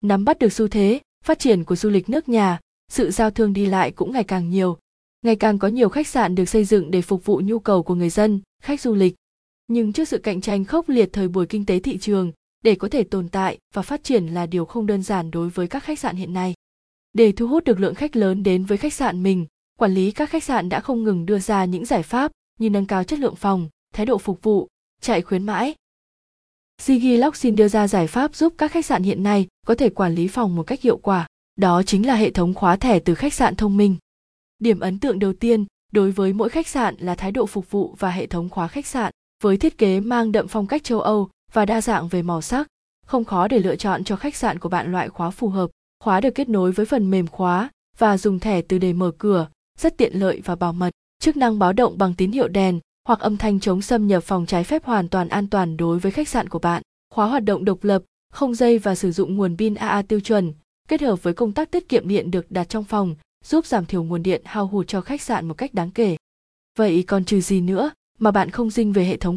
nắm 0.00 0.24
bắt 0.24 0.38
được 0.38 0.52
xu 0.52 0.68
thế, 0.68 1.00
phát 1.24 1.38
triển 1.38 1.64
của 1.64 1.76
du 1.76 1.90
lịch 1.90 2.08
nước 2.08 2.28
nhà, 2.28 2.60
sự 2.92 3.10
giao 3.10 3.30
thương 3.30 3.52
đi 3.52 3.66
lại 3.66 3.90
cũng 3.90 4.12
ngày 4.12 4.24
càng 4.24 4.50
nhiều. 4.50 4.78
Ngày 5.22 5.36
càng 5.36 5.58
có 5.58 5.68
nhiều 5.68 5.88
khách 5.88 6.06
sạn 6.06 6.34
được 6.34 6.48
xây 6.48 6.64
dựng 6.64 6.90
để 6.90 7.02
phục 7.02 7.24
vụ 7.24 7.40
nhu 7.44 7.58
cầu 7.58 7.82
của 7.82 7.94
người 7.94 8.10
dân, 8.10 8.40
khách 8.62 8.80
du 8.80 8.94
lịch. 8.94 9.14
Nhưng 9.66 9.92
trước 9.92 10.08
sự 10.08 10.18
cạnh 10.18 10.40
tranh 10.40 10.64
khốc 10.64 10.88
liệt 10.88 11.12
thời 11.12 11.28
buổi 11.28 11.46
kinh 11.46 11.66
tế 11.66 11.80
thị 11.80 11.98
trường, 11.98 12.32
để 12.64 12.74
có 12.74 12.88
thể 12.88 13.04
tồn 13.04 13.28
tại 13.28 13.58
và 13.74 13.82
phát 13.82 14.04
triển 14.04 14.26
là 14.26 14.46
điều 14.46 14.64
không 14.64 14.86
đơn 14.86 15.02
giản 15.02 15.30
đối 15.30 15.48
với 15.48 15.68
các 15.68 15.84
khách 15.84 15.98
sạn 15.98 16.16
hiện 16.16 16.32
nay. 16.32 16.54
Để 17.12 17.32
thu 17.32 17.46
hút 17.46 17.64
được 17.64 17.80
lượng 17.80 17.94
khách 17.94 18.16
lớn 18.16 18.42
đến 18.42 18.64
với 18.64 18.78
khách 18.78 18.94
sạn 18.94 19.22
mình, 19.22 19.46
quản 19.78 19.94
lý 19.94 20.10
các 20.10 20.30
khách 20.30 20.44
sạn 20.44 20.68
đã 20.68 20.80
không 20.80 21.04
ngừng 21.04 21.26
đưa 21.26 21.38
ra 21.38 21.64
những 21.64 21.84
giải 21.84 22.02
pháp 22.02 22.32
như 22.58 22.70
nâng 22.70 22.86
cao 22.86 23.04
chất 23.04 23.18
lượng 23.18 23.36
phòng, 23.36 23.68
thái 23.94 24.06
độ 24.06 24.18
phục 24.18 24.42
vụ, 24.42 24.68
chạy 25.00 25.22
khuyến 25.22 25.46
mãi. 25.46 25.74
Ziggy 26.82 27.30
xin 27.34 27.56
đưa 27.56 27.68
ra 27.68 27.88
giải 27.88 28.06
pháp 28.06 28.34
giúp 28.34 28.54
các 28.58 28.72
khách 28.72 28.86
sạn 28.86 29.02
hiện 29.02 29.22
nay 29.22 29.46
có 29.68 29.74
thể 29.74 29.90
quản 29.90 30.14
lý 30.14 30.28
phòng 30.28 30.56
một 30.56 30.62
cách 30.62 30.82
hiệu 30.82 30.96
quả, 30.96 31.26
đó 31.56 31.82
chính 31.82 32.06
là 32.06 32.14
hệ 32.14 32.30
thống 32.30 32.54
khóa 32.54 32.76
thẻ 32.76 32.98
từ 32.98 33.14
khách 33.14 33.34
sạn 33.34 33.56
thông 33.56 33.76
minh. 33.76 33.96
Điểm 34.58 34.80
ấn 34.80 34.98
tượng 34.98 35.18
đầu 35.18 35.32
tiên 35.32 35.64
đối 35.92 36.10
với 36.10 36.32
mỗi 36.32 36.48
khách 36.48 36.68
sạn 36.68 36.94
là 36.98 37.14
thái 37.14 37.32
độ 37.32 37.46
phục 37.46 37.70
vụ 37.70 37.94
và 37.98 38.10
hệ 38.10 38.26
thống 38.26 38.48
khóa 38.48 38.68
khách 38.68 38.86
sạn, 38.86 39.12
với 39.42 39.56
thiết 39.56 39.78
kế 39.78 40.00
mang 40.00 40.32
đậm 40.32 40.48
phong 40.48 40.66
cách 40.66 40.84
châu 40.84 41.00
Âu 41.00 41.28
và 41.52 41.66
đa 41.66 41.80
dạng 41.80 42.08
về 42.08 42.22
màu 42.22 42.42
sắc, 42.42 42.66
không 43.06 43.24
khó 43.24 43.48
để 43.48 43.58
lựa 43.58 43.76
chọn 43.76 44.04
cho 44.04 44.16
khách 44.16 44.36
sạn 44.36 44.58
của 44.58 44.68
bạn 44.68 44.92
loại 44.92 45.08
khóa 45.08 45.30
phù 45.30 45.48
hợp. 45.48 45.70
Khóa 46.04 46.20
được 46.20 46.30
kết 46.34 46.48
nối 46.48 46.72
với 46.72 46.86
phần 46.86 47.10
mềm 47.10 47.26
khóa 47.26 47.70
và 47.98 48.18
dùng 48.18 48.40
thẻ 48.40 48.62
từ 48.62 48.78
để 48.78 48.92
mở 48.92 49.10
cửa, 49.18 49.48
rất 49.78 49.96
tiện 49.96 50.14
lợi 50.14 50.40
và 50.44 50.56
bảo 50.56 50.72
mật. 50.72 50.90
Chức 51.20 51.36
năng 51.36 51.58
báo 51.58 51.72
động 51.72 51.98
bằng 51.98 52.14
tín 52.14 52.32
hiệu 52.32 52.48
đèn 52.48 52.80
hoặc 53.08 53.20
âm 53.20 53.36
thanh 53.36 53.60
chống 53.60 53.82
xâm 53.82 54.06
nhập 54.06 54.22
phòng 54.22 54.46
trái 54.46 54.64
phép 54.64 54.84
hoàn 54.84 55.08
toàn 55.08 55.28
an 55.28 55.48
toàn 55.48 55.76
đối 55.76 55.98
với 55.98 56.12
khách 56.12 56.28
sạn 56.28 56.48
của 56.48 56.58
bạn. 56.58 56.82
Khóa 57.14 57.26
hoạt 57.26 57.44
động 57.44 57.64
độc 57.64 57.84
lập, 57.84 58.02
không 58.32 58.54
dây 58.54 58.78
và 58.78 58.94
sử 58.94 59.12
dụng 59.12 59.36
nguồn 59.36 59.56
pin 59.56 59.74
AA 59.74 60.02
tiêu 60.02 60.20
chuẩn, 60.20 60.52
kết 60.88 61.00
hợp 61.00 61.22
với 61.22 61.34
công 61.34 61.52
tác 61.52 61.70
tiết 61.70 61.88
kiệm 61.88 62.08
điện 62.08 62.30
được 62.30 62.50
đặt 62.50 62.68
trong 62.68 62.84
phòng, 62.84 63.14
giúp 63.44 63.66
giảm 63.66 63.86
thiểu 63.86 64.02
nguồn 64.02 64.22
điện 64.22 64.42
hao 64.44 64.66
hụt 64.66 64.88
cho 64.88 65.00
khách 65.00 65.22
sạn 65.22 65.48
một 65.48 65.54
cách 65.54 65.74
đáng 65.74 65.90
kể. 65.90 66.16
Vậy 66.78 67.04
còn 67.06 67.24
trừ 67.24 67.40
gì 67.40 67.60
nữa 67.60 67.90
mà 68.18 68.30
bạn 68.30 68.50
không 68.50 68.70
dinh 68.70 68.92
về 68.92 69.04
hệ 69.04 69.16
thống 69.16 69.36